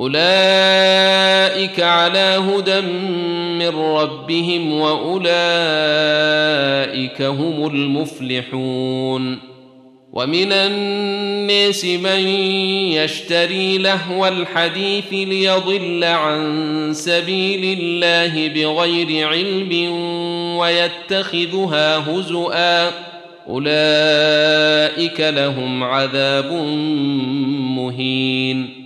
أولئك 0.00 1.80
على 1.80 2.42
هدى 2.48 2.80
من 3.58 3.68
ربهم 3.68 4.72
وأولئك 4.72 5.22
هم 7.22 7.66
المفلحون. 7.66 9.38
ومن 10.12 10.52
الناس 10.52 11.84
من 11.84 12.28
يشتري 12.92 13.78
لهو 13.78 14.26
الحديث 14.26 15.12
ليضل 15.12 16.04
عن 16.04 16.90
سبيل 16.92 17.78
الله 17.80 18.48
بغير 18.48 19.28
علم 19.28 19.90
ويتخذها 20.56 21.98
هزؤا. 21.98 22.90
أولئك 23.48 25.20
لهم 25.20 25.84
عذاب 25.84 26.52
مهين. 27.76 28.85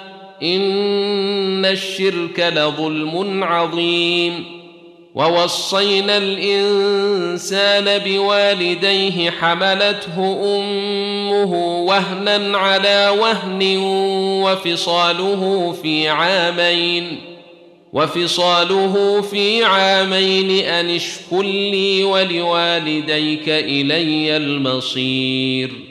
إن 0.43 1.65
الشرك 1.65 2.53
لظلم 2.55 3.43
عظيم. 3.43 4.61
ووصينا 5.15 6.17
الإنسان 6.17 7.97
بوالديه 8.05 9.31
حملته 9.31 10.17
أمه 10.57 11.83
وهنا 11.85 12.57
على 12.57 13.15
وهن 13.19 13.77
وفصاله 14.43 15.75
في 15.81 16.09
عامين. 16.09 17.17
وفصاله 17.93 19.21
في 19.21 19.63
عامين 19.63 20.65
أن 20.65 20.89
اشكر 20.89 21.41
لي 21.41 22.03
ولوالديك 22.03 23.49
إلي 23.49 24.37
المصير. 24.37 25.90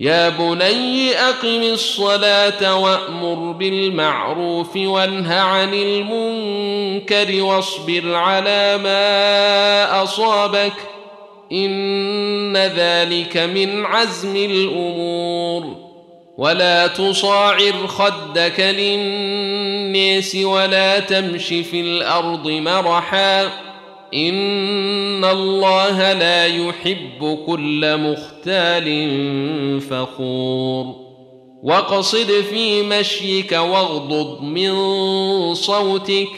يا 0.00 0.28
بني 0.28 1.14
اقم 1.14 1.62
الصلاه 1.62 2.78
وامر 2.78 3.52
بالمعروف 3.52 4.76
وانه 4.76 5.34
عن 5.34 5.74
المنكر 5.74 7.42
واصبر 7.42 8.14
على 8.14 8.78
ما 8.82 10.02
اصابك 10.02 10.72
ان 11.52 12.56
ذلك 12.56 13.36
من 13.36 13.84
عزم 13.86 14.36
الأمور 14.36 15.76
ولا 16.38 16.86
تصاعر 16.86 17.86
خدك 17.86 18.60
للناس 18.60 20.36
ولا 20.36 20.98
تمش 20.98 21.46
في 21.46 21.80
الأرض 21.80 22.48
مرحا 22.48 23.50
ان 24.14 25.24
الله 25.24 26.12
لا 26.12 26.46
يحب 26.46 27.38
كل 27.46 27.96
مختال 27.96 28.86
فخور 29.80 31.04
واقصد 31.62 32.30
في 32.50 32.82
مشيك 32.82 33.52
واغضض 33.52 34.42
من 34.42 34.74
صوتك 35.54 36.28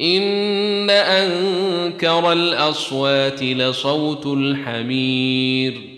ان 0.00 0.90
انكر 0.90 2.32
الاصوات 2.32 3.42
لصوت 3.42 4.26
الحمير 4.26 5.97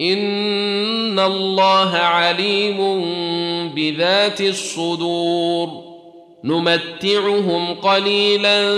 ان 0.00 1.18
الله 1.18 1.90
عليم 1.96 2.78
بذات 3.74 4.40
الصدور 4.40 5.68
نمتعهم 6.44 7.74
قليلا 7.74 8.74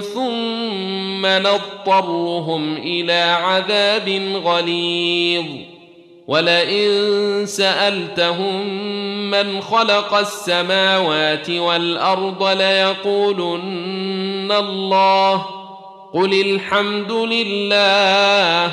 ثم 0.00 1.26
نضطرهم 1.26 2.76
إلى 2.76 3.20
عذاب 3.22 4.08
غليظ 4.44 5.44
ولئن 6.28 6.90
سالتهم 7.46 8.66
من 9.30 9.60
خلق 9.60 10.14
السماوات 10.14 11.50
والارض 11.50 12.44
ليقولن 12.44 13.72
الله 14.52 15.46
قل 16.14 16.40
الحمد 16.40 17.12
لله 17.12 18.72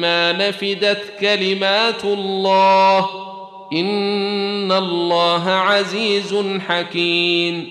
ما 0.00 0.32
نفدت 0.32 1.02
كلمات 1.20 2.04
الله. 2.04 3.08
إن 3.72 4.72
الله 4.72 5.50
عزيز 5.50 6.36
حكيم. 6.68 7.68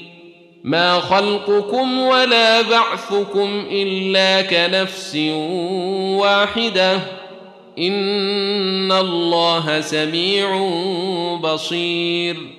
ما 0.63 0.99
خلقكم 0.99 1.99
ولا 1.99 2.61
بعثكم 2.61 3.65
إلا 3.71 4.41
كنفس 4.41 5.15
واحدة. 6.15 6.99
إن 7.79 8.91
الله 8.91 9.81
سميع 9.81 10.69
بصير. 11.43 12.58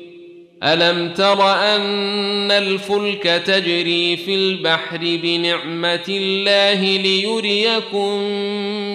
ألم 0.63 1.13
تر 1.13 1.53
أن 1.53 2.51
الفلك 2.51 3.23
تجري 3.23 4.17
في 4.17 4.35
البحر 4.35 4.97
بنعمة 5.01 6.05
الله 6.09 6.97
ليريكم 6.97 8.13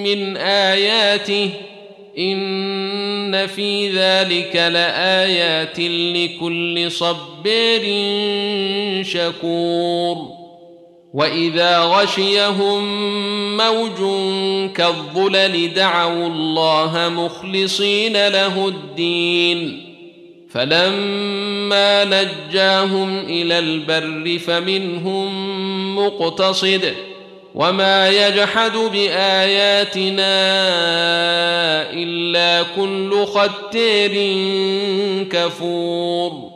من 0.02 0.36
آياته؟ 0.36 1.50
إن 2.18 3.46
في 3.46 3.90
ذلك 3.90 4.56
لآيات 4.56 5.80
لكل 5.80 6.90
صبير 6.90 7.82
شكور. 9.02 10.16
وإذا 11.14 11.78
غشيهم 11.78 12.82
موج 13.56 13.98
كالظلل 14.74 15.74
دعوا 15.74 16.26
الله 16.26 17.08
مخلصين 17.08 18.28
له 18.28 18.68
الدين. 18.68 19.85
فلما 20.56 22.04
نجاهم 22.04 23.18
إلى 23.18 23.58
البر 23.58 24.38
فمنهم 24.38 25.28
مقتصد 25.98 26.94
وما 27.54 28.08
يجحد 28.08 28.72
بآياتنا 28.72 30.32
إلا 31.92 32.66
كل 32.76 33.26
ختير 33.26 34.12
كفور 35.32 36.55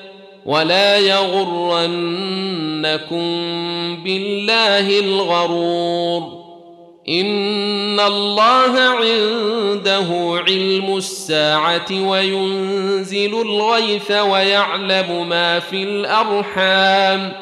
ولا 0.45 0.97
يغرنكم 0.97 2.01
بالله 4.03 4.99
الغرور. 4.99 6.41
إن 7.09 7.99
الله 7.99 8.79
عنده 8.79 10.41
علم 10.47 10.97
الساعة 10.97 11.85
وينزل 11.91 13.41
الغيث 13.41 14.11
ويعلم 14.11 15.29
ما 15.29 15.59
في 15.59 15.83
الأرحام. 15.83 17.33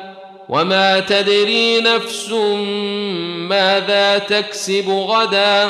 وما 0.49 0.99
تدري 0.99 1.81
نفس 1.81 2.31
ماذا 3.49 4.17
تكسب 4.17 4.89
غدا. 4.89 5.69